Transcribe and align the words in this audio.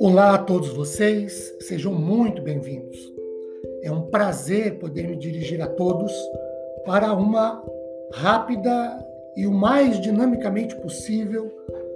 Olá 0.00 0.34
a 0.34 0.38
todos 0.38 0.68
vocês, 0.70 1.54
sejam 1.60 1.94
muito 1.94 2.42
bem-vindos. 2.42 2.98
É 3.82 3.90
um 3.90 4.02
prazer 4.02 4.78
poder 4.78 5.08
me 5.08 5.16
dirigir 5.16 5.62
a 5.62 5.66
todos 5.66 6.12
para 6.84 7.12
uma 7.14 7.64
rápida 8.12 9.06
e 9.36 9.46
o 9.46 9.52
mais 9.52 10.00
dinamicamente 10.00 10.76
possível 10.76 11.50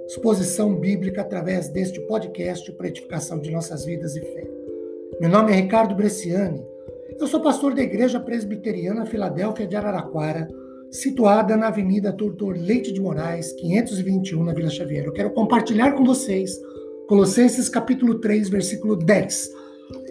exposição 0.07 0.75
bíblica 0.75 1.21
através 1.21 1.69
deste 1.69 2.01
podcast 2.01 2.73
para 2.73 2.89
edificação 2.89 3.39
de 3.39 3.51
nossas 3.51 3.85
vidas 3.85 4.17
e 4.17 4.21
fé. 4.21 4.51
Meu 5.21 5.29
nome 5.29 5.53
é 5.53 5.57
Ricardo 5.57 5.95
Bresciani, 5.95 6.65
eu 7.21 7.27
sou 7.27 7.41
pastor 7.41 7.75
da 7.75 7.83
Igreja 7.83 8.21
Presbiteriana 8.21 9.05
Filadélfia 9.05 9.67
de 9.67 9.75
Araraquara, 9.75 10.49
situada 10.91 11.57
na 11.57 11.69
Avenida 11.69 12.13
Doutor 12.13 12.57
Leite 12.57 12.93
de 12.93 13.01
Moraes, 13.01 13.53
521, 13.53 14.43
na 14.43 14.53
Vila 14.53 14.71
Xavier. 14.71 15.05
Eu 15.05 15.13
quero 15.13 15.31
compartilhar 15.31 15.93
com 15.93 16.05
vocês 16.05 16.59
Colossenses 17.09 17.69
capítulo 17.69 18.21
3, 18.21 18.49
versículo 18.49 18.97
10. 18.97 19.51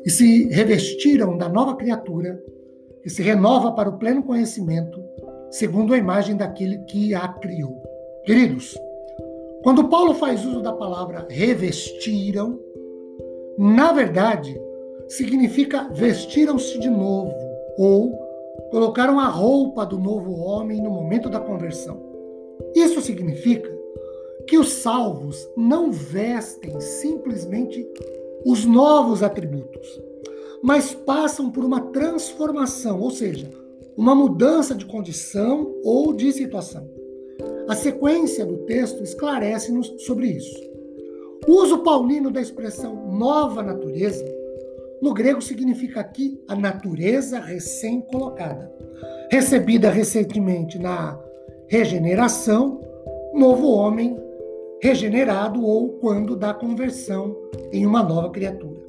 E 0.05 0.09
se 0.09 0.47
revestiram 0.49 1.37
da 1.37 1.49
nova 1.49 1.75
criatura, 1.75 2.41
que 3.03 3.09
se 3.09 3.21
renova 3.21 3.71
para 3.71 3.89
o 3.89 3.97
pleno 3.97 4.23
conhecimento, 4.23 4.99
segundo 5.49 5.93
a 5.93 5.97
imagem 5.97 6.35
daquele 6.35 6.79
que 6.85 7.13
a 7.13 7.27
criou. 7.27 7.81
Queridos, 8.25 8.77
quando 9.63 9.89
Paulo 9.89 10.13
faz 10.13 10.45
uso 10.45 10.61
da 10.61 10.73
palavra 10.73 11.27
revestiram, 11.29 12.59
na 13.57 13.91
verdade, 13.91 14.59
significa 15.07 15.89
vestiram-se 15.91 16.79
de 16.79 16.89
novo 16.89 17.33
ou 17.77 18.26
colocaram 18.71 19.19
a 19.19 19.27
roupa 19.27 19.85
do 19.85 19.97
novo 19.97 20.33
homem 20.39 20.81
no 20.81 20.89
momento 20.89 21.29
da 21.29 21.39
conversão. 21.39 22.01
Isso 22.75 23.01
significa 23.01 23.75
que 24.47 24.57
os 24.57 24.69
salvos 24.69 25.47
não 25.55 25.91
vestem 25.91 26.79
simplesmente 26.79 27.87
os 28.45 28.65
novos 28.65 29.21
atributos, 29.21 30.01
mas 30.61 30.93
passam 30.93 31.51
por 31.51 31.65
uma 31.65 31.81
transformação, 31.91 32.99
ou 33.01 33.11
seja, 33.11 33.49
uma 33.95 34.13
mudança 34.13 34.75
de 34.75 34.85
condição 34.85 35.73
ou 35.83 36.13
de 36.13 36.31
situação. 36.31 36.87
A 37.67 37.75
sequência 37.75 38.45
do 38.45 38.59
texto 38.59 39.03
esclarece-nos 39.03 39.93
sobre 40.05 40.27
isso. 40.27 40.55
O 41.47 41.63
uso 41.63 41.79
paulino 41.79 42.31
da 42.31 42.41
expressão 42.41 43.11
nova 43.11 43.61
natureza, 43.61 44.23
no 45.01 45.13
grego 45.13 45.41
significa 45.41 45.99
aqui 45.99 46.41
a 46.47 46.55
natureza 46.55 47.39
recém-colocada, 47.39 48.71
recebida 49.29 49.89
recentemente 49.89 50.79
na 50.79 51.19
regeneração, 51.67 52.81
novo 53.33 53.67
homem 53.67 54.17
regenerado 54.81 55.63
ou 55.63 55.89
quando 55.99 56.35
da 56.35 56.53
conversão 56.53 57.35
em 57.71 57.85
uma 57.85 58.01
nova 58.01 58.29
criatura. 58.29 58.81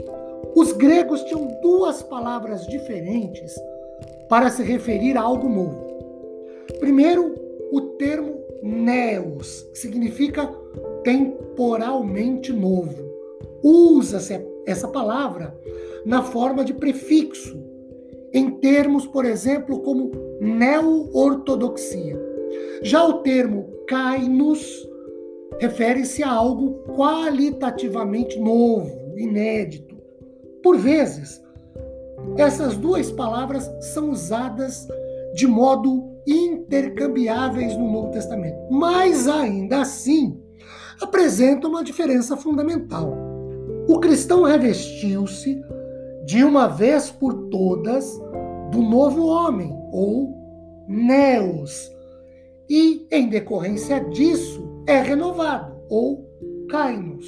Os 0.54 0.72
gregos 0.72 1.22
tinham 1.24 1.48
duas 1.60 2.02
palavras 2.02 2.66
diferentes 2.66 3.54
para 4.28 4.50
se 4.50 4.62
referir 4.62 5.16
a 5.16 5.22
algo 5.22 5.48
novo. 5.48 5.86
Primeiro, 6.78 7.34
o 7.72 7.80
termo 7.98 8.38
neos, 8.62 9.62
que 9.72 9.78
significa 9.78 10.46
temporalmente 11.02 12.52
novo. 12.52 13.08
Usa-se 13.62 14.40
essa 14.66 14.88
palavra 14.88 15.58
na 16.04 16.22
forma 16.22 16.64
de 16.64 16.74
prefixo, 16.74 17.58
em 18.32 18.50
termos, 18.50 19.06
por 19.06 19.24
exemplo, 19.24 19.80
como 19.80 20.10
neo-ortodoxia. 20.40 22.18
Já 22.82 23.04
o 23.04 23.22
termo 23.22 23.70
kainos 23.86 24.88
refere-se 25.58 26.22
a 26.22 26.30
algo 26.30 26.82
qualitativamente 26.94 28.38
novo, 28.38 29.14
inédito. 29.16 29.96
Por 30.62 30.76
vezes, 30.76 31.42
essas 32.36 32.76
duas 32.76 33.10
palavras 33.10 33.68
são 33.92 34.10
usadas 34.10 34.86
de 35.34 35.46
modo 35.46 36.08
intercambiáveis 36.26 37.76
no 37.76 37.90
Novo 37.90 38.10
Testamento, 38.10 38.58
mas 38.70 39.26
ainda 39.26 39.80
assim 39.80 40.38
apresentam 41.00 41.70
uma 41.70 41.82
diferença 41.82 42.36
fundamental. 42.36 43.16
O 43.88 43.98
cristão 43.98 44.42
revestiu-se 44.42 45.60
de 46.28 46.44
uma 46.44 46.68
vez 46.68 47.10
por 47.10 47.48
todas 47.48 48.20
do 48.70 48.82
novo 48.82 49.24
homem, 49.28 49.74
ou 49.90 50.36
neos, 50.86 51.90
e 52.68 53.08
em 53.10 53.30
decorrência 53.30 53.98
disso 54.10 54.84
é 54.86 55.00
renovado, 55.00 55.74
ou 55.88 56.28
cai-nos. 56.68 57.26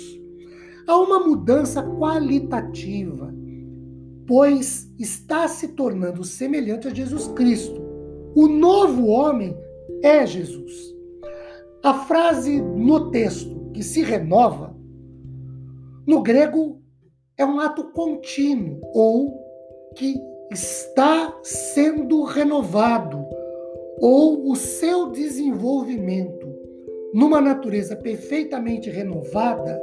Há 0.87 0.99
uma 0.99 1.19
mudança 1.19 1.83
qualitativa, 1.83 3.35
pois 4.27 4.93
está 4.99 5.49
se 5.49 5.69
tornando 5.69 6.23
semelhante 6.23 6.87
a 6.87 6.93
Jesus 6.93 7.27
Cristo. 7.29 7.81
O 8.35 8.49
novo 8.49 9.07
homem 9.07 9.57
é 10.03 10.27
Jesus. 10.27 10.95
A 11.83 11.95
frase 11.95 12.61
no 12.61 13.11
texto 13.11 13.71
que 13.73 13.83
se 13.83 14.03
renova, 14.03 14.77
no 16.07 16.23
grego, 16.23 16.80
é 17.41 17.45
um 17.45 17.59
ato 17.59 17.85
contínuo 17.85 18.79
ou 18.93 19.43
que 19.95 20.21
está 20.53 21.35
sendo 21.43 22.23
renovado, 22.25 23.27
ou 23.99 24.51
o 24.51 24.55
seu 24.55 25.11
desenvolvimento 25.11 26.47
numa 27.15 27.41
natureza 27.41 27.97
perfeitamente 27.97 28.91
renovada, 28.91 29.81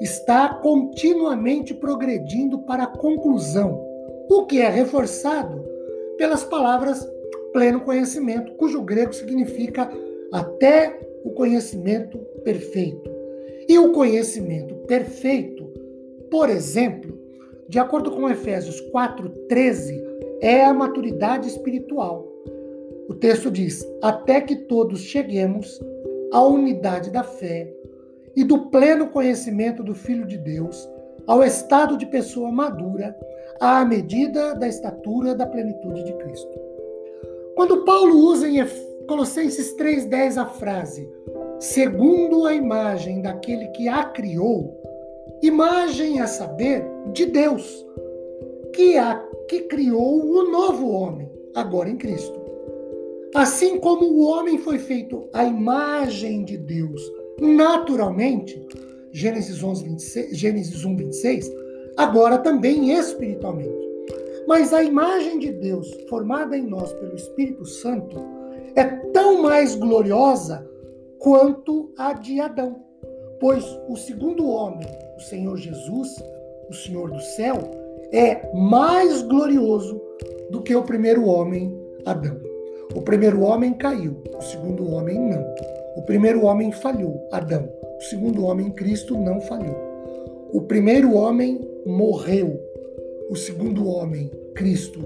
está 0.00 0.54
continuamente 0.54 1.72
progredindo 1.72 2.58
para 2.60 2.84
a 2.84 2.98
conclusão, 2.98 3.82
o 4.28 4.44
que 4.44 4.60
é 4.60 4.68
reforçado 4.68 5.64
pelas 6.18 6.44
palavras 6.44 7.10
pleno 7.52 7.80
conhecimento, 7.80 8.52
cujo 8.56 8.82
grego 8.82 9.14
significa 9.14 9.90
até 10.30 11.00
o 11.24 11.30
conhecimento 11.30 12.18
perfeito. 12.44 13.10
E 13.66 13.78
o 13.78 13.90
conhecimento 13.92 14.74
perfeito, 14.86 15.59
por 16.30 16.48
exemplo, 16.48 17.18
de 17.68 17.78
acordo 17.78 18.10
com 18.10 18.28
Efésios 18.28 18.80
4:13, 18.90 20.00
é 20.40 20.64
a 20.64 20.72
maturidade 20.72 21.48
espiritual. 21.48 22.26
O 23.08 23.14
texto 23.14 23.50
diz: 23.50 23.84
"Até 24.02 24.40
que 24.40 24.56
todos 24.56 25.00
cheguemos 25.00 25.80
à 26.32 26.42
unidade 26.42 27.10
da 27.10 27.22
fé 27.22 27.72
e 28.36 28.44
do 28.44 28.70
pleno 28.70 29.08
conhecimento 29.08 29.82
do 29.82 29.94
Filho 29.94 30.26
de 30.26 30.38
Deus, 30.38 30.88
ao 31.26 31.42
estado 31.42 31.96
de 31.96 32.06
pessoa 32.06 32.50
madura, 32.50 33.16
à 33.60 33.84
medida 33.84 34.54
da 34.54 34.66
estatura 34.66 35.34
da 35.34 35.46
plenitude 35.46 36.04
de 36.04 36.12
Cristo. 36.14 36.58
Quando 37.54 37.84
Paulo 37.84 38.16
usa 38.16 38.48
em 38.48 38.64
Colossenses 39.06 39.76
3,10 39.76 40.38
a 40.38 40.46
frase 40.46 41.06
segundo 41.58 42.46
a 42.46 42.54
imagem 42.54 43.20
daquele 43.20 43.66
que 43.68 43.86
a 43.86 44.04
criou, 44.04 44.74
imagem 45.42 46.20
a 46.20 46.26
saber 46.26 46.84
de 47.12 47.26
Deus, 47.26 47.86
que 48.74 48.96
a 48.96 49.16
que 49.48 49.62
criou 49.62 50.24
o 50.24 50.50
novo 50.50 50.90
homem, 50.90 51.30
agora 51.54 51.88
em 51.88 51.96
Cristo. 51.96 52.38
Assim 53.34 53.78
como 53.78 54.04
o 54.06 54.24
homem 54.24 54.58
foi 54.58 54.78
feito 54.78 55.28
à 55.32 55.44
imagem 55.44 56.44
de 56.44 56.56
Deus 56.56 57.00
naturalmente, 57.40 58.64
Gênesis, 59.12 59.62
11, 59.62 59.84
26, 59.84 60.36
Gênesis 60.36 60.84
1, 60.84 60.96
26, 60.96 61.52
agora 61.96 62.38
também 62.38 62.92
espiritualmente. 62.92 63.88
Mas 64.46 64.72
a 64.72 64.82
imagem 64.82 65.38
de 65.38 65.52
Deus, 65.52 65.88
formada 66.08 66.56
em 66.56 66.66
nós 66.66 66.92
pelo 66.92 67.14
Espírito 67.14 67.64
Santo, 67.64 68.16
é 68.74 68.84
tão 68.84 69.42
mais 69.42 69.74
gloriosa 69.74 70.68
quanto 71.18 71.92
a 71.96 72.12
de 72.12 72.40
Adão. 72.40 72.89
Pois 73.40 73.64
o 73.88 73.96
segundo 73.96 74.46
homem, 74.46 74.86
o 75.16 75.20
Senhor 75.20 75.56
Jesus, 75.56 76.22
o 76.68 76.74
Senhor 76.74 77.10
do 77.10 77.20
céu, 77.20 77.56
é 78.12 78.54
mais 78.54 79.22
glorioso 79.22 79.98
do 80.50 80.60
que 80.60 80.76
o 80.76 80.82
primeiro 80.82 81.24
homem, 81.24 81.74
Adão. 82.04 82.36
O 82.94 83.00
primeiro 83.00 83.40
homem 83.40 83.72
caiu, 83.72 84.22
o 84.36 84.42
segundo 84.42 84.90
homem 84.90 85.18
não. 85.18 85.42
O 85.96 86.02
primeiro 86.02 86.44
homem 86.44 86.70
falhou, 86.70 87.26
Adão. 87.32 87.66
O 87.98 88.02
segundo 88.02 88.44
homem, 88.44 88.70
Cristo, 88.72 89.16
não 89.16 89.40
falhou. 89.40 89.76
O 90.52 90.60
primeiro 90.60 91.14
homem 91.14 91.66
morreu. 91.86 92.60
O 93.30 93.36
segundo 93.36 93.88
homem, 93.88 94.30
Cristo, 94.54 95.00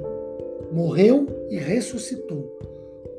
morreu 0.73 1.27
e 1.51 1.57
ressuscitou. 1.57 2.59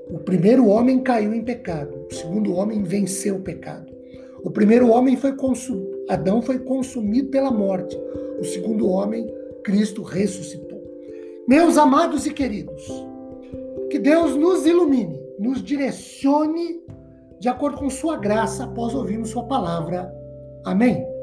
O 0.10 0.20
primeiro 0.20 0.68
homem 0.68 1.00
caiu 1.00 1.34
em 1.34 1.42
pecado. 1.42 2.06
O 2.12 2.14
segundo 2.14 2.54
homem 2.54 2.84
venceu 2.84 3.36
o 3.36 3.42
pecado. 3.42 3.95
O 4.46 4.52
primeiro 4.52 4.90
homem 4.92 5.18
foi 5.18 5.36
consumido, 5.36 6.06
Adão 6.08 6.40
foi 6.40 6.60
consumido 6.60 7.30
pela 7.30 7.50
morte. 7.50 7.98
O 8.40 8.44
segundo 8.44 8.88
homem, 8.88 9.28
Cristo, 9.64 10.04
ressuscitou. 10.04 10.84
Meus 11.48 11.80
amados 11.80 12.28
e 12.28 12.32
queridos, 12.32 12.84
que 13.90 13.98
Deus 13.98 14.36
nos 14.36 14.68
ilumine, 14.68 15.20
nos 15.40 15.64
direcione 15.64 16.80
de 17.40 17.50
acordo 17.50 17.78
com 17.78 17.90
sua 17.90 18.18
graça 18.18 18.66
após 18.66 18.94
ouvirmos 18.94 19.30
sua 19.30 19.46
palavra. 19.46 20.14
Amém. 20.64 21.15